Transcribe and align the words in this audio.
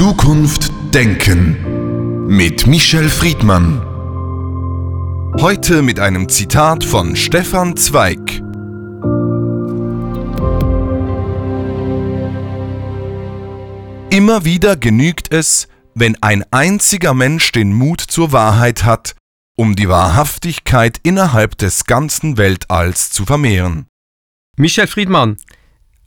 Zukunft 0.00 0.72
denken 0.94 2.26
mit 2.26 2.66
Michel 2.66 3.10
Friedmann. 3.10 3.82
Heute 5.38 5.82
mit 5.82 6.00
einem 6.00 6.30
Zitat 6.30 6.84
von 6.84 7.16
Stefan 7.16 7.76
Zweig. 7.76 8.40
Immer 14.08 14.46
wieder 14.46 14.78
genügt 14.78 15.34
es, 15.34 15.68
wenn 15.94 16.16
ein 16.22 16.46
einziger 16.50 17.12
Mensch 17.12 17.52
den 17.52 17.74
Mut 17.74 18.00
zur 18.00 18.32
Wahrheit 18.32 18.84
hat, 18.84 19.14
um 19.54 19.76
die 19.76 19.90
Wahrhaftigkeit 19.90 20.98
innerhalb 21.02 21.58
des 21.58 21.84
ganzen 21.84 22.38
Weltalls 22.38 23.10
zu 23.10 23.26
vermehren. 23.26 23.84
Michel 24.56 24.86
Friedmann, 24.86 25.36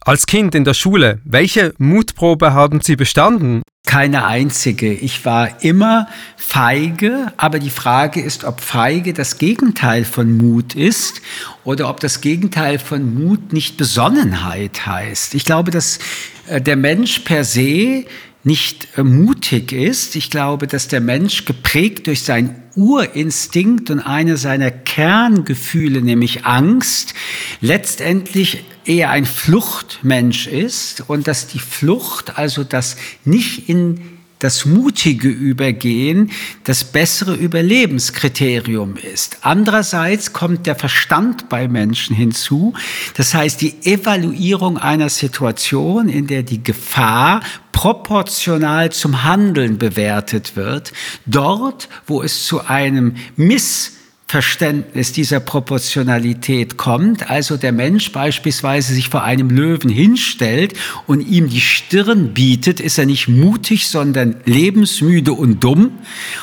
als 0.01 0.25
Kind 0.25 0.55
in 0.55 0.63
der 0.63 0.73
Schule, 0.73 1.21
welche 1.23 1.73
Mutprobe 1.77 2.53
haben 2.53 2.81
Sie 2.81 2.95
bestanden? 2.95 3.61
Keine 3.93 4.25
einzige. 4.25 4.91
Ich 4.91 5.23
war 5.23 5.63
immer 5.63 6.07
feige, 6.35 7.31
aber 7.37 7.59
die 7.59 7.69
Frage 7.69 8.21
ist, 8.21 8.43
ob 8.43 8.59
feige 8.59 9.13
das 9.13 9.37
Gegenteil 9.37 10.03
von 10.03 10.35
Mut 10.35 10.73
ist 10.73 11.21
oder 11.63 11.87
ob 11.87 11.99
das 11.99 12.19
Gegenteil 12.19 12.79
von 12.79 13.13
Mut 13.13 13.53
nicht 13.53 13.77
Besonnenheit 13.77 14.87
heißt. 14.87 15.35
Ich 15.35 15.45
glaube, 15.45 15.69
dass 15.69 15.99
äh, 16.47 16.59
der 16.59 16.75
Mensch 16.75 17.19
per 17.19 17.43
se 17.43 18.05
nicht 18.43 18.87
äh, 18.97 19.03
mutig 19.03 19.71
ist. 19.71 20.15
Ich 20.15 20.31
glaube, 20.31 20.65
dass 20.65 20.87
der 20.87 20.99
Mensch 20.99 21.45
geprägt 21.45 22.07
durch 22.07 22.23
seinen 22.23 22.63
Urinstinkt 22.75 23.91
und 23.91 23.99
eine 23.99 24.37
seiner 24.37 24.71
Kerngefühle, 24.71 26.01
nämlich 26.01 26.47
Angst, 26.47 27.13
letztendlich 27.61 28.63
eher 28.85 29.09
ein 29.09 29.25
Fluchtmensch 29.25 30.47
ist 30.47 31.03
und 31.07 31.27
dass 31.27 31.47
die 31.47 31.59
Flucht, 31.59 32.37
also 32.37 32.63
das 32.63 32.97
nicht 33.25 33.69
in 33.69 33.99
das 34.43 34.65
mutige 34.65 35.29
Übergehen 35.29 36.31
das 36.65 36.83
bessere 36.83 37.33
Überlebenskriterium 37.33 38.97
ist. 38.97 39.37
Andererseits 39.41 40.33
kommt 40.33 40.67
der 40.67 40.75
Verstand 40.75 41.47
bei 41.47 41.69
Menschen 41.69 42.13
hinzu. 42.13 42.73
Das 43.15 43.33
heißt, 43.33 43.61
die 43.61 43.73
Evaluierung 43.85 44.77
einer 44.77 45.07
Situation, 45.07 46.09
in 46.09 46.27
der 46.27 46.43
die 46.43 46.61
Gefahr 46.61 47.41
proportional 47.71 48.91
zum 48.91 49.23
Handeln 49.23 49.77
bewertet 49.77 50.57
wird, 50.57 50.91
dort, 51.25 51.87
wo 52.05 52.21
es 52.21 52.45
zu 52.45 52.65
einem 52.67 53.15
Miss 53.37 53.92
Verständnis 54.33 55.11
dieser 55.11 55.39
Proportionalität 55.39 56.75
kommt, 56.75 57.29
also 57.29 57.55
der 57.55 57.71
Mensch 57.71 58.11
beispielsweise 58.11 58.95
sich 58.95 59.09
vor 59.09 59.21
einem 59.21 59.51
Löwen 59.51 59.91
hinstellt 59.91 60.73
und 61.05 61.21
ihm 61.21 61.49
die 61.49 61.61
Stirn 61.61 62.33
bietet, 62.33 62.79
ist 62.79 62.97
er 62.97 63.05
nicht 63.05 63.27
mutig, 63.27 63.87
sondern 63.87 64.37
lebensmüde 64.45 65.33
und 65.33 65.63
dumm. 65.63 65.91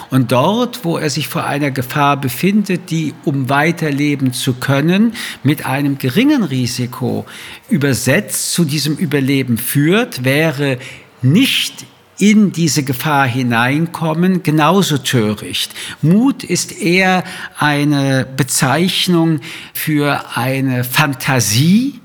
Und 0.09 0.31
dort, 0.31 0.85
wo 0.85 0.99
er 0.99 1.11
sich 1.11 1.27
vor 1.27 1.47
einer 1.47 1.73
Gefahr 1.73 2.17
befindet, 2.21 2.93
die, 2.93 3.13
um 3.25 3.49
weiterleben 3.49 4.33
zu 4.33 4.55
können, 4.55 5.15
mit 5.43 5.67
einem 5.67 5.99
geringen 5.99 6.45
Risiko 6.45 7.27
übersetzt 7.69 8.53
zu 8.53 8.65
diesem 8.65 8.99
Überleben 8.99 9.59
führt, 9.59 10.23
wäre 10.23 10.79
nicht 11.23 11.87
in 12.21 12.53
diese 12.53 12.83
Gefahr 12.83 13.27
hineinkommen, 13.27 14.43
genauso 14.43 14.99
töricht. 14.99 15.73
Mut 16.03 16.45
ist 16.45 16.79
eher 16.79 17.25
eine 17.59 18.27
Bezeichnung 18.37 19.41
für 19.73 20.37
eine 20.37 20.85
Fantasie, 20.85 22.01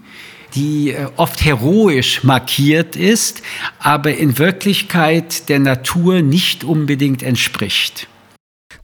die 0.56 0.92
äh, 0.92 1.08
oft 1.18 1.44
heroisch 1.44 2.24
markiert 2.24 2.96
ist, 2.96 3.42
aber 3.80 4.16
in 4.16 4.38
Wirklichkeit 4.38 5.50
der 5.50 5.60
Natur 5.60 6.22
nicht 6.22 6.64
unbedingt 6.64 7.22
entspricht. 7.22 8.08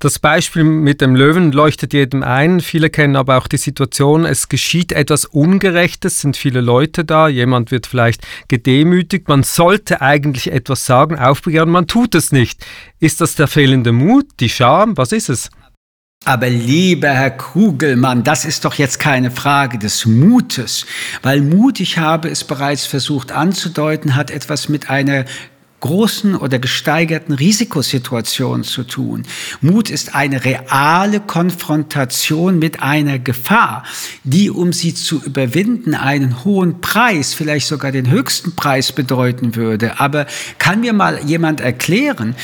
Das 0.02 0.18
Beispiel 0.18 0.64
mit 0.64 1.00
dem 1.00 1.16
Löwen 1.16 1.52
leuchtet 1.52 1.94
jedem 1.94 2.24
ein. 2.24 2.60
Viele 2.60 2.90
kennen 2.90 3.16
aber 3.16 3.38
auch 3.38 3.48
die 3.48 3.58
Situation, 3.58 4.26
es 4.26 4.50
geschieht 4.50 4.94
etwas 4.94 5.26
Ungerechtes, 5.26 6.22
sind 6.22 6.36
viele 6.36 6.60
Leute 6.60 7.06
da, 7.06 7.28
jemand 7.28 7.70
wird 7.70 7.86
vielleicht 7.86 8.26
gedemütigt, 8.48 9.28
man 9.28 9.44
sollte 9.44 10.02
eigentlich 10.02 10.52
etwas 10.52 10.88
sagen, 10.88 11.20
aufbegehren, 11.20 11.70
man 11.70 11.86
tut 11.86 12.16
es 12.16 12.32
nicht. 12.32 12.66
Ist 13.00 13.22
das 13.22 13.36
der 13.36 13.48
fehlende 13.48 13.92
Mut, 13.92 14.26
die 14.40 14.50
Scham? 14.50 14.98
Was 14.98 15.12
ist 15.12 15.30
es? 15.30 15.52
Aber 16.26 16.50
lieber 16.50 17.10
Herr 17.10 17.32
Kugelmann, 17.32 18.24
das 18.24 18.44
ist 18.46 18.66
doch 18.66 18.76
jetzt 18.76 19.00
keine 19.00 19.30
Frage 19.30 19.78
des 19.78 20.08
Mutes, 20.08 20.88
weil 21.22 21.42
Mut, 21.42 21.80
ich 21.80 22.00
habe 22.00 22.28
es 22.30 22.44
bereits 22.44 22.88
versucht 22.88 23.32
anzudeuten, 23.32 24.16
hat 24.16 24.32
etwas 24.32 24.68
mit 24.68 24.90
einer 24.90 25.26
großen 25.82 26.36
oder 26.36 26.60
gesteigerten 26.60 27.34
Risikosituationen 27.34 28.64
zu 28.64 28.84
tun. 28.84 29.24
Mut 29.60 29.90
ist 29.90 30.16
eine 30.16 30.46
reale 30.46 31.20
Konfrontation 31.20 32.58
mit 32.58 32.82
einer 32.82 33.20
Gefahr, 33.20 33.84
die, 34.24 34.50
um 34.50 34.72
sie 34.72 34.94
zu 34.94 35.22
überwinden, 35.22 35.94
einen 35.94 36.46
hohen 36.46 36.80
Preis, 36.80 37.34
vielleicht 37.34 37.68
sogar 37.68 37.92
den 37.92 38.10
höchsten 38.10 38.56
Preis 38.56 38.94
bedeuten 38.94 39.56
würde. 39.56 40.00
Aber 40.00 40.26
kann 40.58 40.80
mir 40.82 40.94
mal 40.94 41.20
jemand 41.26 41.60
erklären, 41.62 42.36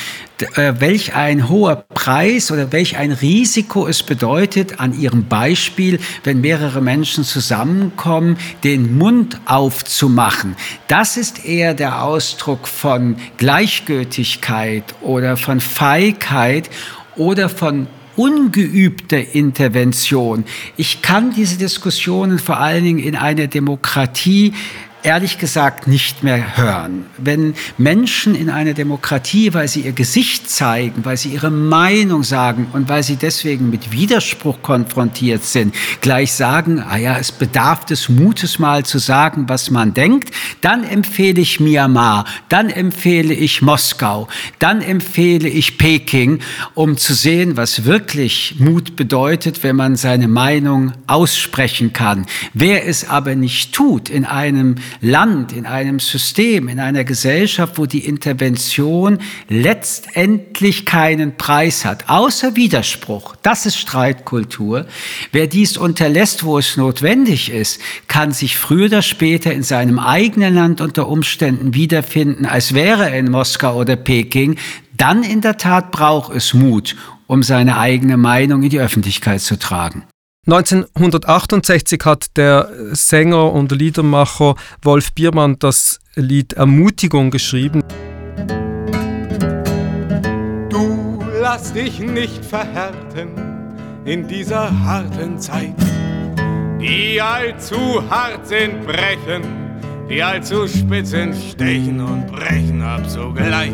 äh, 0.54 0.74
welch 0.78 1.14
ein 1.14 1.48
hoher 1.48 1.76
Preis 1.76 2.52
oder 2.52 2.70
welch 2.70 2.96
ein 2.96 3.10
Risiko 3.12 3.88
es 3.88 4.02
bedeutet, 4.02 4.78
an 4.78 4.98
ihrem 4.98 5.26
Beispiel, 5.26 5.98
wenn 6.22 6.40
mehrere 6.40 6.80
Menschen 6.80 7.24
zusammenkommen, 7.24 8.36
den 8.62 8.96
Mund 8.96 9.40
aufzumachen. 9.46 10.54
Das 10.86 11.16
ist 11.16 11.44
eher 11.44 11.74
der 11.74 12.04
Ausdruck 12.04 12.68
von 12.68 13.16
Gleichgültigkeit 13.36 14.94
oder 15.00 15.36
von 15.36 15.60
Feigheit 15.60 16.70
oder 17.16 17.48
von 17.48 17.86
ungeübter 18.16 19.34
Intervention. 19.34 20.44
Ich 20.76 21.02
kann 21.02 21.32
diese 21.32 21.56
Diskussionen 21.56 22.38
vor 22.38 22.58
allen 22.58 22.84
Dingen 22.84 22.98
in 22.98 23.14
einer 23.14 23.46
Demokratie 23.46 24.54
ehrlich 25.02 25.38
gesagt 25.38 25.86
nicht 25.86 26.22
mehr 26.22 26.56
hören. 26.56 27.06
Wenn 27.16 27.54
Menschen 27.76 28.34
in 28.34 28.50
einer 28.50 28.74
Demokratie, 28.74 29.54
weil 29.54 29.68
sie 29.68 29.82
ihr 29.82 29.92
Gesicht 29.92 30.50
zeigen, 30.50 31.04
weil 31.04 31.16
sie 31.16 31.30
ihre 31.30 31.50
Meinung 31.50 32.24
sagen 32.24 32.66
und 32.72 32.88
weil 32.88 33.02
sie 33.02 33.16
deswegen 33.16 33.70
mit 33.70 33.92
Widerspruch 33.92 34.60
konfrontiert 34.62 35.44
sind, 35.44 35.74
gleich 36.00 36.32
sagen, 36.32 36.82
ah 36.82 36.96
ja, 36.96 37.16
es 37.18 37.30
bedarf 37.30 37.84
des 37.84 38.08
Mutes 38.08 38.58
mal 38.58 38.84
zu 38.84 38.98
sagen, 38.98 39.48
was 39.48 39.70
man 39.70 39.94
denkt, 39.94 40.34
dann 40.60 40.84
empfehle 40.84 41.40
ich 41.40 41.60
Myanmar, 41.60 42.24
dann 42.48 42.68
empfehle 42.68 43.34
ich 43.34 43.62
Moskau, 43.62 44.28
dann 44.58 44.80
empfehle 44.80 45.48
ich 45.48 45.78
Peking, 45.78 46.40
um 46.74 46.96
zu 46.96 47.14
sehen, 47.14 47.56
was 47.56 47.84
wirklich 47.84 48.56
Mut 48.58 48.96
bedeutet, 48.96 49.62
wenn 49.62 49.76
man 49.76 49.96
seine 49.96 50.28
Meinung 50.28 50.92
aussprechen 51.06 51.92
kann. 51.92 52.26
Wer 52.52 52.86
es 52.86 53.08
aber 53.08 53.36
nicht 53.36 53.72
tut 53.72 54.08
in 54.08 54.24
einem 54.24 54.76
Land, 55.00 55.52
in 55.52 55.64
einem 55.64 56.00
System, 56.00 56.68
in 56.68 56.80
einer 56.80 57.04
Gesellschaft, 57.04 57.78
wo 57.78 57.86
die 57.86 58.04
Intervention 58.04 59.18
letztendlich 59.48 60.84
keinen 60.84 61.36
Preis 61.36 61.84
hat, 61.84 62.08
außer 62.08 62.56
Widerspruch. 62.56 63.36
Das 63.42 63.64
ist 63.64 63.78
Streitkultur. 63.78 64.86
Wer 65.32 65.46
dies 65.46 65.76
unterlässt, 65.76 66.44
wo 66.44 66.58
es 66.58 66.76
notwendig 66.76 67.50
ist, 67.50 67.80
kann 68.08 68.32
sich 68.32 68.56
früher 68.58 68.88
oder 68.88 69.02
später 69.02 69.52
in 69.52 69.62
seinem 69.62 69.98
eigenen 69.98 70.54
Land 70.54 70.80
unter 70.80 71.08
Umständen 71.08 71.74
wiederfinden, 71.74 72.46
als 72.46 72.74
wäre 72.74 73.10
er 73.10 73.18
in 73.18 73.30
Moskau 73.30 73.78
oder 73.78 73.96
Peking. 73.96 74.56
Dann 74.96 75.22
in 75.22 75.42
der 75.42 75.58
Tat 75.58 75.92
braucht 75.92 76.34
es 76.34 76.54
Mut, 76.54 76.96
um 77.26 77.42
seine 77.42 77.78
eigene 77.78 78.16
Meinung 78.16 78.62
in 78.62 78.70
die 78.70 78.80
Öffentlichkeit 78.80 79.40
zu 79.40 79.58
tragen. 79.58 80.04
1968 80.48 82.00
hat 82.06 82.38
der 82.38 82.70
Sänger 82.92 83.52
und 83.52 83.70
Liedermacher 83.70 84.54
Wolf 84.80 85.12
Biermann 85.12 85.58
das 85.58 86.00
Lied 86.14 86.54
Ermutigung 86.54 87.30
geschrieben. 87.30 87.84
Du 90.70 91.18
lass 91.38 91.74
dich 91.74 92.00
nicht 92.00 92.42
verhärten 92.42 93.28
in 94.06 94.26
dieser 94.26 94.70
harten 94.84 95.38
Zeit. 95.38 95.74
Die 96.80 97.20
allzu 97.20 98.02
hart 98.08 98.46
sind, 98.46 98.86
brechen, 98.86 99.42
die 100.08 100.22
allzu 100.22 100.66
spitz 100.66 101.10
sind, 101.10 101.34
stechen 101.36 102.00
und 102.00 102.26
brechen 102.28 102.80
ab 102.80 103.06
sogleich 103.06 103.72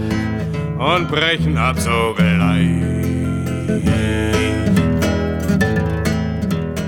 und 0.76 1.08
brechen 1.08 1.56
ab 1.56 1.78
sogleich. 1.78 2.94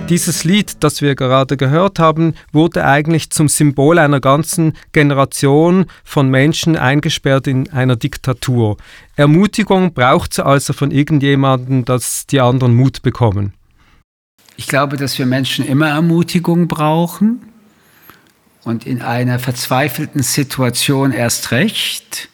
Dieses 0.08 0.44
Lied, 0.44 0.84
das 0.84 1.02
wir 1.02 1.16
gerade 1.16 1.56
gehört 1.56 1.98
haben, 1.98 2.34
wurde 2.52 2.84
eigentlich 2.84 3.30
zum 3.30 3.48
Symbol 3.48 3.98
einer 3.98 4.20
ganzen 4.20 4.74
Generation 4.92 5.86
von 6.04 6.30
Menschen 6.30 6.76
eingesperrt 6.76 7.48
in 7.48 7.70
einer 7.70 7.96
Diktatur. 7.96 8.76
Ermutigung 9.16 9.94
braucht 9.94 10.32
es 10.32 10.38
also 10.38 10.72
von 10.74 10.92
irgendjemandem, 10.92 11.84
dass 11.84 12.24
die 12.26 12.40
anderen 12.40 12.76
Mut 12.76 13.02
bekommen. 13.02 13.52
Ich 14.56 14.68
glaube, 14.68 14.96
dass 14.96 15.18
wir 15.18 15.26
Menschen 15.26 15.66
immer 15.66 15.88
Ermutigung 15.88 16.68
brauchen 16.68 17.42
und 18.62 18.86
in 18.86 19.02
einer 19.02 19.40
verzweifelten 19.40 20.22
Situation 20.22 21.10
erst 21.10 21.50
recht. 21.50 22.28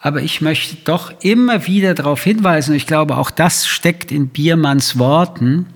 aber 0.00 0.22
ich 0.22 0.40
möchte 0.40 0.76
doch 0.84 1.12
immer 1.22 1.66
wieder 1.66 1.94
darauf 1.94 2.22
hinweisen, 2.22 2.70
und 2.70 2.76
ich 2.76 2.86
glaube, 2.86 3.16
auch 3.16 3.30
das 3.30 3.66
steckt 3.66 4.12
in 4.12 4.28
Biermanns 4.28 4.98
Worten, 4.98 5.66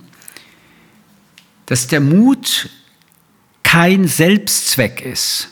dass 1.65 1.87
der 1.87 2.01
Mut 2.01 2.69
kein 3.63 4.07
Selbstzweck 4.07 5.01
ist 5.01 5.49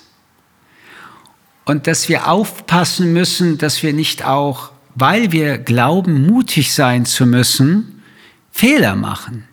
und 1.66 1.88
dass 1.88 2.10
wir 2.10 2.28
aufpassen 2.28 3.14
müssen, 3.14 3.58
dass 3.58 3.82
wir 3.84 3.94
nicht 3.94 4.26
auch, 4.26 4.72
weil 4.96 5.32
wir 5.32 5.58
glauben, 5.58 6.28
mutig 6.28 6.74
sein 6.74 7.06
zu 7.06 7.26
müssen, 7.26 8.04
Fehler 8.52 8.96
machen. 8.96 9.48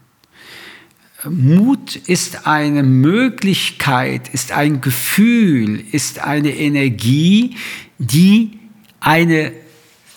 Mut 1.24 1.96
ist 1.96 2.46
eine 2.46 2.82
Möglichkeit, 2.82 4.28
ist 4.28 4.52
ein 4.52 4.80
Gefühl, 4.80 5.82
ist 5.92 6.20
eine 6.20 6.54
Energie, 6.56 7.56
die 7.98 8.58
eine 9.00 9.52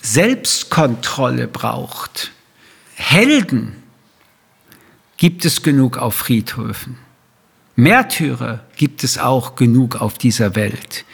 Selbstkontrolle 0.02 1.48
braucht. 1.48 2.32
Helden 2.96 3.81
gibt 5.22 5.46
es 5.46 5.62
genug 5.62 6.00
auf 6.00 6.16
Friedhöfen. 6.16 6.98
Märtyrer 7.76 8.62
gibt 8.76 9.04
es 9.04 9.20
auch 9.20 9.56
genug 9.56 9.98
auf 9.98 10.18
dieser 10.18 10.56
Welt. 10.56 11.06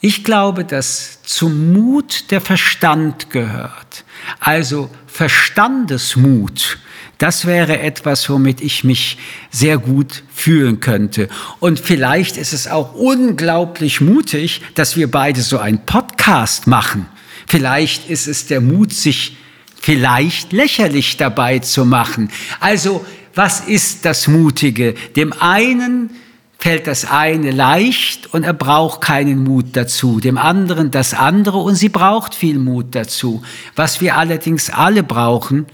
Ich 0.00 0.22
glaube, 0.22 0.64
dass 0.64 1.24
zum 1.24 1.72
Mut 1.72 2.30
der 2.30 2.40
Verstand 2.40 3.30
gehört. 3.30 4.04
Also 4.38 4.90
Verstandesmut. 5.08 6.78
Das 7.18 7.44
wäre 7.44 7.80
etwas, 7.80 8.30
womit 8.30 8.60
ich 8.60 8.84
mich 8.84 9.18
sehr 9.50 9.76
gut 9.76 10.22
fühlen 10.32 10.78
könnte. 10.78 11.28
Und 11.58 11.80
vielleicht 11.80 12.36
ist 12.36 12.52
es 12.52 12.68
auch 12.68 12.94
unglaublich 12.94 14.00
mutig, 14.00 14.62
dass 14.76 14.96
wir 14.96 15.10
beide 15.10 15.40
so 15.40 15.58
einen 15.58 15.84
Podcast 15.84 16.68
machen. 16.68 17.06
Vielleicht 17.48 18.08
ist 18.08 18.28
es 18.28 18.46
der 18.46 18.60
Mut, 18.60 18.92
sich 18.92 19.36
vielleicht 19.80 20.52
lächerlich 20.52 21.16
dabei 21.16 21.58
zu 21.58 21.84
machen. 21.84 22.30
Also, 22.60 23.04
was 23.34 23.60
ist 23.60 24.04
das 24.04 24.28
Mutige? 24.28 24.94
Dem 25.16 25.32
einen 25.32 26.10
fällt 26.58 26.86
das 26.86 27.10
eine 27.10 27.50
leicht 27.50 28.32
und 28.32 28.44
er 28.44 28.52
braucht 28.52 29.00
keinen 29.00 29.42
Mut 29.42 29.66
dazu, 29.72 30.20
dem 30.20 30.38
anderen 30.38 30.92
das 30.92 31.12
andere 31.12 31.58
und 31.58 31.74
sie 31.74 31.88
braucht 31.88 32.34
viel 32.36 32.58
Mut 32.58 32.94
dazu. 32.94 33.42
Was 33.74 34.00
wir 34.00 34.16
allerdings 34.16 34.70
alle 34.70 35.02
brauchen, 35.02 35.66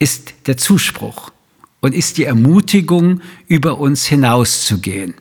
ist 0.00 0.34
der 0.46 0.56
Zuspruch 0.56 1.30
und 1.80 1.94
ist 1.94 2.18
die 2.18 2.24
Ermutigung, 2.24 3.20
über 3.46 3.78
uns 3.78 4.06
hinauszugehen. 4.06 5.14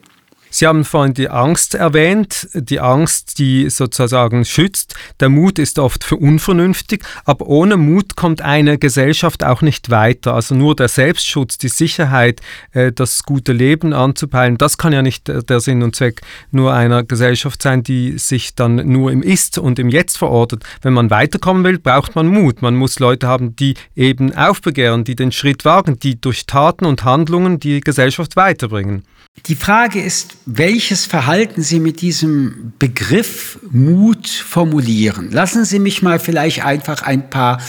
Sie 0.55 0.67
haben 0.67 0.85
vorhin 0.85 1.15
die 1.15 1.31
Angst 1.31 1.73
erwähnt, 1.73 2.47
die 2.53 2.79
Angst, 2.79 3.39
die 3.39 3.71
sozusagen 3.71 4.45
schützt. 4.45 4.93
Der 5.19 5.29
Mut 5.29 5.57
ist 5.57 5.79
oft 5.79 6.03
für 6.03 6.15
unvernünftig, 6.15 7.03
aber 7.25 7.47
ohne 7.47 7.75
Mut 7.75 8.15
kommt 8.15 8.41
eine 8.41 8.77
Gesellschaft 8.77 9.43
auch 9.43 9.63
nicht 9.63 9.89
weiter. 9.89 10.35
Also 10.35 10.53
nur 10.53 10.75
der 10.75 10.89
Selbstschutz, 10.89 11.57
die 11.57 11.69
Sicherheit, 11.69 12.39
äh, 12.71 12.91
das 12.91 13.23
gute 13.23 13.51
Leben 13.51 13.93
anzupeilen, 13.93 14.59
das 14.59 14.77
kann 14.77 14.93
ja 14.93 15.01
nicht 15.01 15.27
der 15.27 15.59
Sinn 15.59 15.81
und 15.81 15.95
Zweck 15.95 16.21
nur 16.51 16.71
einer 16.71 17.01
Gesellschaft 17.01 17.63
sein, 17.63 17.81
die 17.81 18.19
sich 18.19 18.53
dann 18.53 18.75
nur 18.75 19.11
im 19.11 19.23
Ist 19.23 19.57
und 19.57 19.79
im 19.79 19.89
Jetzt 19.89 20.19
verortet. 20.19 20.63
Wenn 20.83 20.93
man 20.93 21.09
weiterkommen 21.09 21.63
will, 21.63 21.79
braucht 21.79 22.13
man 22.13 22.27
Mut. 22.27 22.61
Man 22.61 22.75
muss 22.75 22.99
Leute 22.99 23.25
haben, 23.25 23.55
die 23.55 23.73
eben 23.95 24.35
aufbegehren, 24.35 25.03
die 25.03 25.15
den 25.15 25.31
Schritt 25.31 25.65
wagen, 25.65 25.97
die 25.97 26.21
durch 26.21 26.45
Taten 26.45 26.85
und 26.85 27.03
Handlungen 27.03 27.59
die 27.59 27.79
Gesellschaft 27.79 28.35
weiterbringen. 28.35 29.03
Die 29.47 29.55
Frage 29.55 29.99
ist, 29.99 30.37
welches 30.45 31.05
Verhalten 31.05 31.61
Sie 31.61 31.79
mit 31.79 32.01
diesem 32.01 32.73
Begriff 32.79 33.59
Mut 33.71 34.27
formulieren. 34.27 35.31
Lassen 35.31 35.65
Sie 35.65 35.79
mich 35.79 36.01
mal 36.01 36.19
vielleicht 36.19 36.63
einfach 36.63 37.01
ein 37.01 37.29
paar 37.29 37.61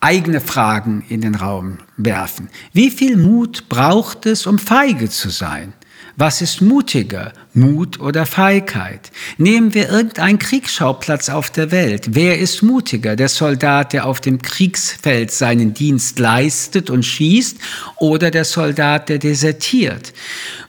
eigene 0.00 0.40
Fragen 0.40 1.04
in 1.08 1.20
den 1.20 1.34
Raum 1.34 1.78
werfen. 1.96 2.48
Wie 2.72 2.90
viel 2.90 3.16
Mut 3.16 3.68
braucht 3.68 4.26
es, 4.26 4.46
um 4.46 4.58
feige 4.58 5.08
zu 5.08 5.28
sein? 5.28 5.72
Was 6.20 6.42
ist 6.42 6.60
mutiger, 6.60 7.32
Mut 7.54 8.00
oder 8.00 8.26
Feigheit? 8.26 9.12
Nehmen 9.36 9.72
wir 9.72 9.88
irgendeinen 9.88 10.40
Kriegsschauplatz 10.40 11.28
auf 11.28 11.48
der 11.48 11.70
Welt. 11.70 12.08
Wer 12.10 12.40
ist 12.40 12.60
mutiger? 12.60 13.14
Der 13.14 13.28
Soldat, 13.28 13.92
der 13.92 14.04
auf 14.04 14.20
dem 14.20 14.42
Kriegsfeld 14.42 15.30
seinen 15.30 15.74
Dienst 15.74 16.18
leistet 16.18 16.90
und 16.90 17.04
schießt 17.04 17.58
oder 17.98 18.32
der 18.32 18.44
Soldat, 18.44 19.08
der 19.08 19.18
desertiert? 19.18 20.12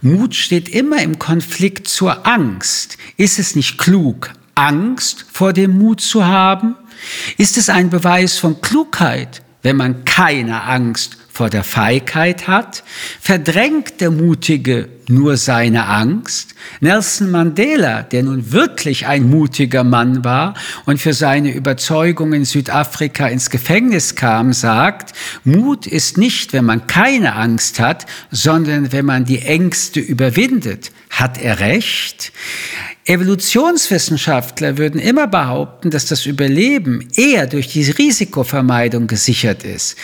Mut 0.03 0.35
steht 0.35 0.69
immer 0.69 1.01
im 1.01 1.17
Konflikt 1.17 1.87
zur 1.87 2.27
Angst. 2.27 2.99
Ist 3.17 3.39
es 3.39 3.55
nicht 3.55 3.79
klug, 3.79 4.29
Angst 4.53 5.25
vor 5.33 5.51
dem 5.51 5.79
Mut 5.79 5.99
zu 5.99 6.27
haben? 6.27 6.75
Ist 7.37 7.57
es 7.57 7.69
ein 7.69 7.89
Beweis 7.89 8.37
von 8.37 8.61
Klugheit, 8.61 9.41
wenn 9.63 9.77
man 9.77 10.05
keine 10.05 10.61
Angst 10.61 11.17
vor 11.39 11.49
der 11.49 11.63
Feigheit 11.63 12.49
hat, 12.49 12.83
verdrängt 13.21 14.01
der 14.01 14.11
Mutige 14.11 14.89
nur 15.07 15.37
seine 15.37 15.85
Angst. 15.87 16.53
Nelson 16.81 17.31
Mandela, 17.31 18.03
der 18.03 18.23
nun 18.23 18.51
wirklich 18.51 19.07
ein 19.07 19.23
mutiger 19.29 19.85
Mann 19.85 20.25
war 20.25 20.53
und 20.85 20.99
für 20.99 21.13
seine 21.13 21.53
Überzeugung 21.53 22.33
in 22.33 22.43
Südafrika 22.43 23.27
ins 23.27 23.49
Gefängnis 23.49 24.15
kam, 24.15 24.51
sagt, 24.51 25.13
Mut 25.45 25.87
ist 25.87 26.17
nicht, 26.17 26.51
wenn 26.51 26.65
man 26.65 26.87
keine 26.87 27.37
Angst 27.37 27.79
hat, 27.79 28.05
sondern 28.31 28.91
wenn 28.91 29.05
man 29.05 29.23
die 29.23 29.39
Ängste 29.39 30.01
überwindet. 30.01 30.91
Hat 31.09 31.41
er 31.41 31.61
recht? 31.61 32.33
Evolutionswissenschaftler 33.05 34.77
würden 34.77 34.99
immer 34.99 35.25
behaupten, 35.25 35.89
dass 35.89 36.05
das 36.05 36.27
Überleben 36.27 37.07
eher 37.15 37.47
durch 37.47 37.69
die 37.69 37.89
Risikovermeidung 37.89 39.07
gesichert 39.07 39.63
ist. 39.63 39.95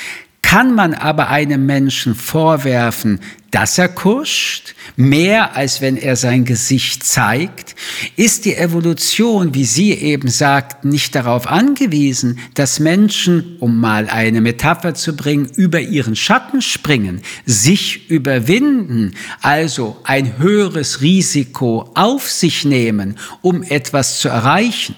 Kann 0.46 0.76
man 0.76 0.94
aber 0.94 1.30
einem 1.30 1.66
Menschen 1.66 2.14
vorwerfen, 2.14 3.20
dass 3.50 3.80
er 3.80 3.90
kuscht, 3.90 4.76
mehr 4.96 5.56
als 5.56 5.82
wenn 5.82 5.98
er 5.98 6.16
sein 6.16 6.46
Gesicht 6.46 7.04
zeigt? 7.04 7.76
Ist 8.16 8.46
die 8.46 8.56
Evolution, 8.56 9.56
wie 9.56 9.66
Sie 9.66 9.92
eben 9.92 10.28
sagten, 10.28 10.90
nicht 10.90 11.16
darauf 11.16 11.48
angewiesen, 11.48 12.38
dass 12.54 12.80
Menschen, 12.80 13.58
um 13.60 13.80
mal 13.80 14.08
eine 14.08 14.40
Metapher 14.40 14.94
zu 14.94 15.16
bringen, 15.16 15.50
über 15.56 15.80
ihren 15.80 16.16
Schatten 16.16 16.62
springen, 16.62 17.22
sich 17.48 18.12
überwinden, 18.12 19.16
also 19.42 19.98
ein 20.04 20.38
höheres 20.38 21.02
Risiko 21.02 21.90
auf 21.96 22.30
sich 22.30 22.66
nehmen, 22.66 23.18
um 23.42 23.64
etwas 23.64 24.20
zu 24.20 24.30
erreichen? 24.30 24.96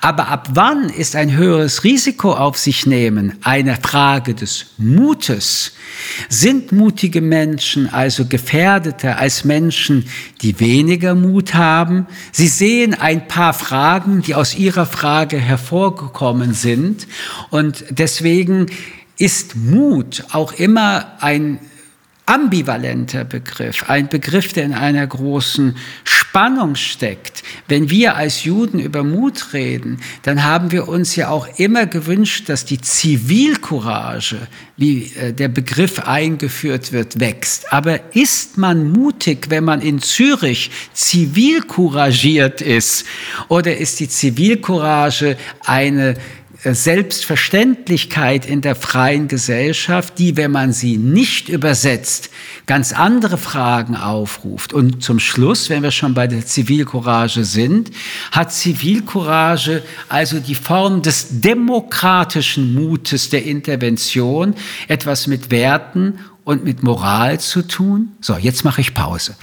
Aber 0.00 0.28
ab 0.28 0.48
wann 0.54 0.88
ist 0.88 1.16
ein 1.16 1.36
höheres 1.36 1.84
Risiko 1.84 2.32
auf 2.32 2.58
sich 2.58 2.86
nehmen 2.86 3.38
eine 3.42 3.76
Frage 3.76 4.34
des 4.34 4.66
Mutes? 4.78 5.72
Sind 6.28 6.72
mutige 6.72 7.20
Menschen 7.20 7.92
also 7.92 8.26
gefährdeter 8.26 9.18
als 9.18 9.44
Menschen, 9.44 10.08
die 10.42 10.58
weniger 10.60 11.14
Mut 11.14 11.54
haben? 11.54 12.06
Sie 12.32 12.48
sehen 12.48 12.94
ein 12.94 13.28
paar 13.28 13.54
Fragen, 13.54 14.22
die 14.22 14.34
aus 14.34 14.54
Ihrer 14.54 14.86
Frage 14.86 15.38
hervorgekommen 15.38 16.54
sind. 16.54 17.06
Und 17.50 17.84
deswegen 17.90 18.66
ist 19.18 19.56
Mut 19.56 20.24
auch 20.32 20.52
immer 20.52 21.12
ein 21.20 21.58
ambivalenter 22.26 23.24
Begriff, 23.24 23.88
ein 23.88 24.08
Begriff, 24.08 24.52
der 24.52 24.64
in 24.64 24.74
einer 24.74 25.06
großen 25.06 25.76
Spannung 26.04 26.76
steckt. 26.76 27.42
Wenn 27.68 27.90
wir 27.90 28.16
als 28.16 28.44
Juden 28.44 28.78
über 28.78 29.02
Mut 29.02 29.52
reden, 29.52 30.00
dann 30.22 30.44
haben 30.44 30.70
wir 30.70 30.88
uns 30.88 31.16
ja 31.16 31.28
auch 31.28 31.48
immer 31.58 31.86
gewünscht, 31.86 32.48
dass 32.48 32.64
die 32.64 32.80
Zivilcourage, 32.80 34.38
wie 34.76 35.12
äh, 35.14 35.32
der 35.32 35.48
Begriff 35.48 35.98
eingeführt 35.98 36.92
wird, 36.92 37.18
wächst. 37.18 37.72
Aber 37.72 38.14
ist 38.14 38.56
man 38.56 38.92
mutig, 38.92 39.50
wenn 39.50 39.64
man 39.64 39.82
in 39.82 40.00
Zürich 40.00 40.70
zivilcouragiert 40.94 42.60
ist? 42.62 43.04
Oder 43.48 43.76
ist 43.76 44.00
die 44.00 44.08
Zivilcourage 44.08 45.36
eine 45.64 46.14
Selbstverständlichkeit 46.64 48.46
in 48.46 48.60
der 48.60 48.76
freien 48.76 49.26
Gesellschaft, 49.26 50.18
die, 50.18 50.36
wenn 50.36 50.52
man 50.52 50.72
sie 50.72 50.96
nicht 50.96 51.48
übersetzt, 51.48 52.30
ganz 52.66 52.92
andere 52.92 53.36
Fragen 53.36 53.96
aufruft. 53.96 54.72
Und 54.72 55.02
zum 55.02 55.18
Schluss, 55.18 55.70
wenn 55.70 55.82
wir 55.82 55.90
schon 55.90 56.14
bei 56.14 56.28
der 56.28 56.46
Zivilcourage 56.46 57.44
sind, 57.44 57.90
hat 58.30 58.52
Zivilcourage 58.52 59.82
also 60.08 60.38
die 60.38 60.54
Form 60.54 61.02
des 61.02 61.40
demokratischen 61.40 62.74
Mutes 62.74 63.28
der 63.30 63.44
Intervention 63.44 64.54
etwas 64.86 65.26
mit 65.26 65.50
Werten 65.50 66.20
und 66.44 66.64
mit 66.64 66.82
Moral 66.84 67.40
zu 67.40 67.62
tun? 67.62 68.12
So, 68.20 68.36
jetzt 68.36 68.64
mache 68.64 68.80
ich 68.80 68.94
Pause. 68.94 69.34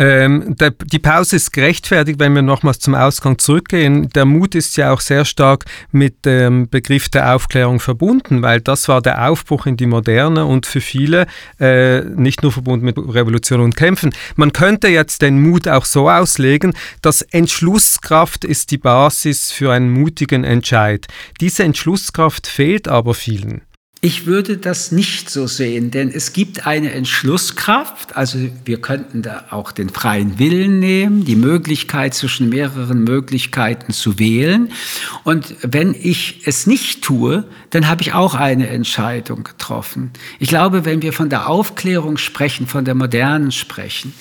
Ähm, 0.00 0.56
der, 0.56 0.70
die 0.70 0.98
Pause 0.98 1.36
ist 1.36 1.52
gerechtfertigt, 1.52 2.18
wenn 2.18 2.34
wir 2.34 2.40
nochmals 2.40 2.78
zum 2.78 2.94
Ausgang 2.94 3.38
zurückgehen. 3.38 4.08
Der 4.08 4.24
Mut 4.24 4.54
ist 4.54 4.78
ja 4.78 4.94
auch 4.94 5.02
sehr 5.02 5.26
stark 5.26 5.66
mit 5.92 6.24
dem 6.24 6.70
Begriff 6.70 7.10
der 7.10 7.34
Aufklärung 7.34 7.80
verbunden, 7.80 8.40
weil 8.40 8.62
das 8.62 8.88
war 8.88 9.02
der 9.02 9.28
Aufbruch 9.28 9.66
in 9.66 9.76
die 9.76 9.84
Moderne 9.84 10.46
und 10.46 10.64
für 10.64 10.80
viele 10.80 11.26
äh, 11.60 12.00
nicht 12.00 12.42
nur 12.42 12.50
verbunden 12.50 12.86
mit 12.86 12.96
Revolution 12.96 13.60
und 13.60 13.76
Kämpfen. 13.76 14.14
Man 14.36 14.54
könnte 14.54 14.88
jetzt 14.88 15.20
den 15.20 15.42
Mut 15.42 15.68
auch 15.68 15.84
so 15.84 16.08
auslegen, 16.08 16.72
dass 17.02 17.20
Entschlusskraft 17.20 18.46
ist 18.46 18.70
die 18.70 18.78
Basis 18.78 19.52
für 19.52 19.70
einen 19.70 19.90
mutigen 19.90 20.44
Entscheid. 20.44 21.08
Diese 21.42 21.64
Entschlusskraft 21.64 22.46
fehlt 22.46 22.88
aber 22.88 23.12
vielen. 23.12 23.60
Ich 24.02 24.24
würde 24.24 24.56
das 24.56 24.92
nicht 24.92 25.28
so 25.28 25.46
sehen, 25.46 25.90
denn 25.90 26.10
es 26.10 26.32
gibt 26.32 26.66
eine 26.66 26.90
Entschlusskraft, 26.92 28.16
also 28.16 28.38
wir 28.64 28.80
könnten 28.80 29.20
da 29.20 29.44
auch 29.50 29.72
den 29.72 29.90
freien 29.90 30.38
Willen 30.38 30.80
nehmen, 30.80 31.26
die 31.26 31.36
Möglichkeit 31.36 32.14
zwischen 32.14 32.48
mehreren 32.48 33.04
Möglichkeiten 33.04 33.92
zu 33.92 34.18
wählen. 34.18 34.72
Und 35.24 35.54
wenn 35.60 35.92
ich 35.92 36.40
es 36.46 36.66
nicht 36.66 37.02
tue, 37.02 37.44
dann 37.68 37.88
habe 37.88 38.00
ich 38.00 38.14
auch 38.14 38.34
eine 38.34 38.68
Entscheidung 38.68 39.44
getroffen. 39.44 40.12
Ich 40.38 40.48
glaube, 40.48 40.86
wenn 40.86 41.02
wir 41.02 41.12
von 41.12 41.28
der 41.28 41.50
Aufklärung 41.50 42.16
sprechen, 42.16 42.66
von 42.66 42.86
der 42.86 42.94
modernen 42.94 43.52
sprechen, 43.52 44.14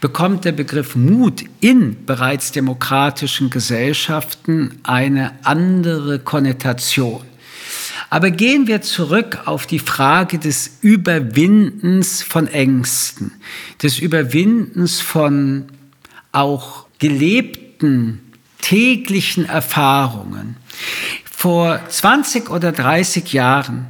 bekommt 0.00 0.46
der 0.46 0.52
Begriff 0.52 0.96
Mut 0.96 1.44
in 1.60 2.06
bereits 2.06 2.52
demokratischen 2.52 3.50
Gesellschaften 3.50 4.80
eine 4.82 5.32
andere 5.44 6.20
Konnotation. 6.20 7.35
Aber 8.08 8.30
gehen 8.30 8.66
wir 8.66 8.82
zurück 8.82 9.42
auf 9.46 9.66
die 9.66 9.78
Frage 9.78 10.38
des 10.38 10.78
Überwindens 10.80 12.22
von 12.22 12.46
Ängsten, 12.46 13.32
des 13.82 13.98
Überwindens 13.98 15.00
von 15.00 15.66
auch 16.32 16.86
gelebten 16.98 18.20
täglichen 18.62 19.46
Erfahrungen. 19.46 20.56
Vor 21.30 21.80
20 21.88 22.50
oder 22.50 22.72
30 22.72 23.32
Jahren 23.32 23.88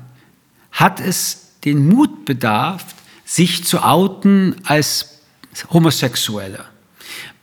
hat 0.73 1.01
es 1.01 1.53
den 1.65 1.87
Mut 1.89 2.25
bedarf, 2.25 2.85
sich 3.25 3.65
zu 3.65 3.83
outen 3.83 4.57
als 4.65 5.21
Homosexueller. 5.71 6.65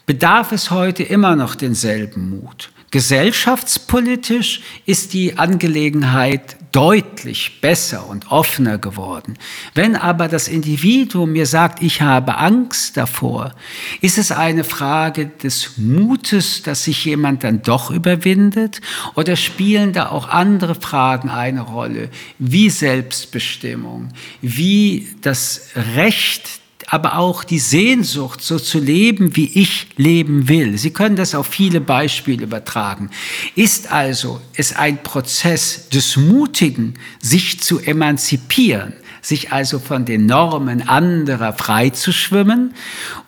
Bedarf 0.05 0.51
es 0.51 0.71
heute 0.71 1.03
immer 1.03 1.35
noch 1.35 1.55
denselben 1.55 2.29
Mut? 2.29 2.72
Gesellschaftspolitisch 2.93 4.61
ist 4.85 5.13
die 5.13 5.39
Angelegenheit 5.39 6.57
deutlich 6.71 7.59
besser 7.59 8.07
und 8.07 8.31
offener 8.31 8.77
geworden. 8.77 9.33
Wenn 9.73 9.95
aber 9.95 10.27
das 10.27 10.47
Individuum 10.47 11.31
mir 11.31 11.47
sagt, 11.47 11.81
ich 11.81 12.03
habe 12.03 12.37
Angst 12.37 12.95
davor, 12.95 13.55
ist 14.01 14.19
es 14.19 14.31
eine 14.31 14.63
Frage 14.63 15.25
des 15.41 15.79
Mutes, 15.79 16.61
dass 16.61 16.83
sich 16.83 17.03
jemand 17.03 17.43
dann 17.43 17.63
doch 17.63 17.89
überwindet? 17.89 18.79
Oder 19.15 19.37
spielen 19.37 19.91
da 19.93 20.09
auch 20.09 20.29
andere 20.29 20.75
Fragen 20.75 21.29
eine 21.29 21.61
Rolle, 21.61 22.11
wie 22.37 22.69
Selbstbestimmung, 22.69 24.09
wie 24.39 25.07
das 25.21 25.69
Recht 25.95 26.61
aber 26.87 27.17
auch 27.17 27.43
die 27.43 27.59
Sehnsucht, 27.59 28.41
so 28.41 28.59
zu 28.59 28.79
leben, 28.79 29.35
wie 29.35 29.49
ich 29.59 29.87
leben 29.97 30.47
will. 30.47 30.77
Sie 30.77 30.91
können 30.91 31.15
das 31.15 31.35
auf 31.35 31.47
viele 31.47 31.81
Beispiele 31.81 32.43
übertragen. 32.43 33.09
Ist 33.55 33.91
also 33.91 34.41
es 34.55 34.75
ein 34.75 35.01
Prozess 35.03 35.89
des 35.89 36.17
Mutigen, 36.17 36.95
sich 37.19 37.61
zu 37.61 37.79
emanzipieren, 37.79 38.93
sich 39.21 39.51
also 39.51 39.79
von 39.79 40.05
den 40.05 40.25
Normen 40.25 40.87
anderer 40.87 41.53
frei 41.53 41.89
zu 41.89 42.11
schwimmen? 42.11 42.73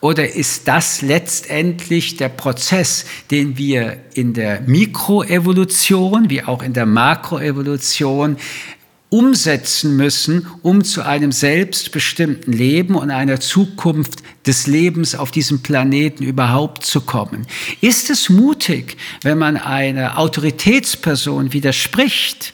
Oder 0.02 0.34
ist 0.34 0.68
das 0.68 1.02
letztendlich 1.02 2.18
der 2.18 2.30
Prozess, 2.30 3.06
den 3.32 3.58
wir 3.58 3.98
in 4.14 4.34
der 4.34 4.62
Mikroevolution 4.62 6.30
wie 6.30 6.44
auch 6.44 6.64
in 6.64 6.74
der 6.74 6.86
Makroevolution 6.86 8.38
umsetzen 9.10 9.96
müssen, 9.96 10.48
um 10.62 10.84
zu 10.84 11.04
einem 11.04 11.32
selbstbestimmten 11.32 12.52
Leben 12.52 12.96
und 12.96 13.12
einer 13.12 13.40
Zukunft 13.40 14.24
des 14.46 14.68
Lebens 14.68 15.16
auf 15.16 15.32
diesem 15.32 15.62
Planeten 15.62 16.24
überhaupt 16.24 16.86
zu 16.86 17.02
kommen. 17.02 17.48
Ist 17.82 18.10
es 18.10 18.30
mutig, 18.30 18.98
wenn 19.22 19.38
man 19.38 19.58
einer 19.58 20.18
Autoritätsperson 20.18 21.54
widerspricht? 21.54 22.54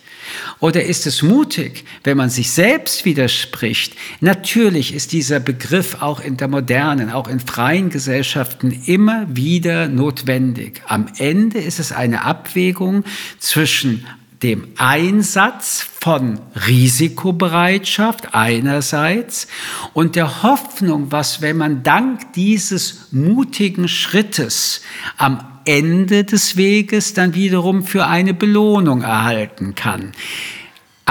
Oder 0.59 0.83
ist 0.83 1.07
es 1.07 1.23
mutig, 1.23 1.83
wenn 2.03 2.17
man 2.17 2.29
sich 2.29 2.51
selbst 2.51 3.05
widerspricht? 3.05 3.95
Natürlich 4.19 4.93
ist 4.93 5.11
dieser 5.11 5.39
Begriff 5.39 6.01
auch 6.01 6.19
in 6.19 6.37
der 6.37 6.47
modernen, 6.47 7.11
auch 7.11 7.27
in 7.27 7.39
freien 7.39 7.89
Gesellschaften 7.89 8.71
immer 8.85 9.25
wieder 9.29 9.87
notwendig. 9.87 10.81
Am 10.85 11.07
Ende 11.17 11.59
ist 11.59 11.79
es 11.79 11.91
eine 11.91 12.23
Abwägung 12.23 13.03
zwischen 13.39 14.05
dem 14.43 14.69
Einsatz 14.77 15.85
von 15.99 16.39
Risikobereitschaft 16.67 18.33
einerseits 18.33 19.47
und 19.93 20.15
der 20.15 20.43
Hoffnung, 20.43 21.11
was, 21.11 21.41
wenn 21.41 21.57
man 21.57 21.83
dank 21.83 22.33
dieses 22.33 23.11
mutigen 23.11 23.87
Schrittes 23.87 24.81
am 25.17 25.45
Ende 25.65 26.23
des 26.23 26.57
Weges 26.57 27.13
dann 27.13 27.35
wiederum 27.35 27.83
für 27.83 28.07
eine 28.07 28.33
Belohnung 28.33 29.03
erhalten 29.03 29.75
kann. 29.75 30.11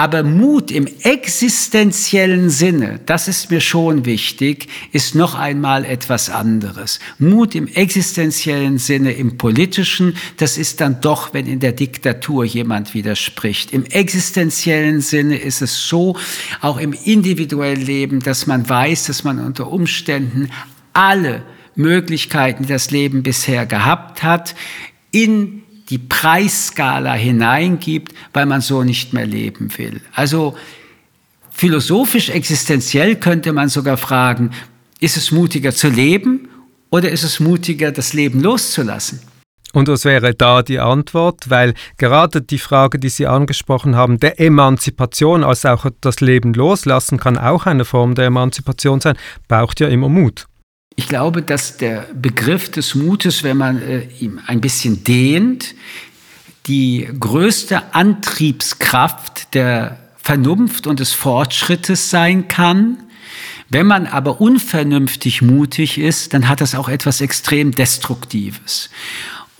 Aber 0.01 0.23
Mut 0.23 0.71
im 0.71 0.87
existenziellen 1.03 2.49
Sinne, 2.49 2.99
das 3.05 3.27
ist 3.27 3.51
mir 3.51 3.61
schon 3.61 4.03
wichtig, 4.03 4.65
ist 4.91 5.13
noch 5.13 5.35
einmal 5.35 5.85
etwas 5.85 6.31
anderes. 6.31 6.99
Mut 7.19 7.53
im 7.53 7.67
existenziellen 7.67 8.79
Sinne, 8.79 9.11
im 9.11 9.37
politischen, 9.37 10.17
das 10.37 10.57
ist 10.57 10.81
dann 10.81 11.01
doch, 11.01 11.35
wenn 11.35 11.45
in 11.45 11.59
der 11.59 11.73
Diktatur 11.73 12.45
jemand 12.45 12.95
widerspricht. 12.95 13.73
Im 13.73 13.85
existenziellen 13.85 15.01
Sinne 15.01 15.37
ist 15.37 15.61
es 15.61 15.87
so, 15.87 16.17
auch 16.61 16.79
im 16.79 16.93
individuellen 16.93 17.85
Leben, 17.85 18.21
dass 18.21 18.47
man 18.47 18.67
weiß, 18.67 19.03
dass 19.03 19.23
man 19.23 19.37
unter 19.37 19.71
Umständen 19.71 20.49
alle 20.93 21.43
Möglichkeiten, 21.75 22.63
die 22.63 22.73
das 22.73 22.89
Leben 22.89 23.21
bisher 23.21 23.67
gehabt 23.67 24.23
hat, 24.23 24.55
in 25.11 25.61
die 25.91 25.97
Preisskala 25.97 27.13
hineingibt, 27.13 28.13
weil 28.33 28.45
man 28.45 28.61
so 28.61 28.83
nicht 28.83 29.13
mehr 29.13 29.27
leben 29.27 29.77
will. 29.77 30.01
Also 30.13 30.55
philosophisch 31.51 32.29
existenziell 32.29 33.17
könnte 33.17 33.53
man 33.53 33.69
sogar 33.69 33.97
fragen, 33.97 34.51
ist 34.99 35.17
es 35.17 35.31
mutiger 35.31 35.73
zu 35.73 35.89
leben 35.89 36.47
oder 36.89 37.09
ist 37.09 37.23
es 37.23 37.39
mutiger, 37.39 37.91
das 37.91 38.13
Leben 38.13 38.41
loszulassen? 38.41 39.19
Und 39.73 39.87
was 39.87 40.03
wäre 40.03 40.33
da 40.33 40.63
die 40.63 40.79
Antwort? 40.79 41.49
Weil 41.49 41.73
gerade 41.97 42.41
die 42.41 42.57
Frage, 42.57 42.99
die 42.99 43.09
Sie 43.09 43.27
angesprochen 43.27 43.95
haben, 43.95 44.19
der 44.19 44.39
Emanzipation, 44.39 45.43
also 45.43 45.69
auch 45.69 45.85
das 46.01 46.19
Leben 46.19 46.53
loslassen, 46.53 47.17
kann 47.17 47.37
auch 47.37 47.65
eine 47.65 47.85
Form 47.85 48.15
der 48.15 48.25
Emanzipation 48.25 48.99
sein, 48.99 49.17
braucht 49.47 49.79
ja 49.79 49.87
immer 49.87 50.09
Mut. 50.09 50.47
Ich 50.95 51.07
glaube, 51.07 51.41
dass 51.41 51.77
der 51.77 52.07
Begriff 52.13 52.69
des 52.69 52.95
Mutes, 52.95 53.43
wenn 53.43 53.57
man 53.57 53.81
äh, 53.81 54.07
ihn 54.19 54.39
ein 54.45 54.61
bisschen 54.61 55.03
dehnt, 55.03 55.73
die 56.67 57.07
größte 57.19 57.93
Antriebskraft 57.93 59.53
der 59.53 59.97
Vernunft 60.17 60.87
und 60.87 60.99
des 60.99 61.13
Fortschrittes 61.13 62.09
sein 62.09 62.47
kann. 62.47 62.97
Wenn 63.69 63.87
man 63.87 64.05
aber 64.05 64.41
unvernünftig 64.41 65.41
mutig 65.41 65.97
ist, 65.97 66.33
dann 66.33 66.47
hat 66.47 66.61
das 66.61 66.75
auch 66.75 66.89
etwas 66.89 67.21
extrem 67.21 67.71
Destruktives. 67.71 68.89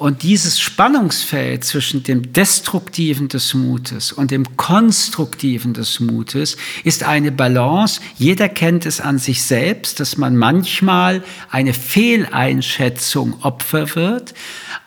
Und 0.02 0.24
dieses 0.24 0.60
Spannungsfeld 0.60 1.64
zwischen 1.64 2.02
dem 2.02 2.34
Destruktiven 2.34 3.28
des 3.28 3.54
Mutes 3.54 4.12
und 4.12 4.32
dem 4.32 4.58
Konstruktiven 4.58 5.76
des 5.76 6.00
Mutes 6.00 6.58
ist 6.84 7.04
eine 7.04 7.32
Balance. 7.32 8.02
Jeder 8.18 8.50
kennt 8.50 8.88
es 8.88 9.00
an 9.00 9.20
sich 9.20 9.44
selbst, 9.44 10.00
dass 10.00 10.18
man 10.18 10.36
manchmal 10.36 11.24
eine 11.52 11.76
Fehleinschätzung 11.76 13.44
Opfer 13.44 13.96
wird, 13.96 14.34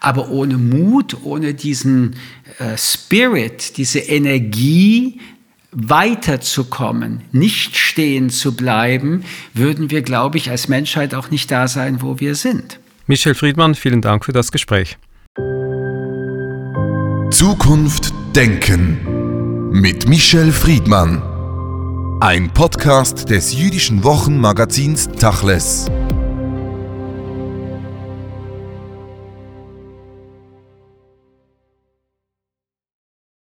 aber 0.01 0.31
ohne 0.31 0.59
Mut, 0.59 1.17
ohne 1.23 1.55
diesen 1.55 2.17
äh, 2.59 2.77
Spirit, 2.77 3.77
diese 3.77 4.01
Energie, 4.01 5.21
weiterzukommen, 5.71 7.23
nicht 7.31 7.77
stehen 7.77 8.31
zu 8.31 8.57
bleiben, 8.57 9.23
würden 9.53 9.93
wir, 9.93 10.03
glaube 10.03 10.39
ich, 10.39 10.51
als 10.51 10.67
Menschheit 10.67 11.15
auch 11.15 11.31
nicht 11.31 11.53
da 11.53 11.69
sein, 11.69 12.03
wo 12.03 12.19
wir 12.19 12.35
sind. 12.35 12.81
Michel 13.07 13.35
Friedmann, 13.35 13.75
vielen 13.75 14.01
Dank 14.01 14.25
für 14.25 14.33
das 14.33 14.51
Gespräch. 14.51 14.97
Zukunft 17.31 18.15
Denken 18.35 19.71
mit 19.71 20.09
Michel 20.09 20.51
Friedmann. 20.53 21.23
Ein 22.21 22.49
Podcast 22.51 23.29
des 23.29 23.53
jüdischen 23.53 24.05
Wochenmagazins 24.05 25.09
Tachles. 25.09 25.91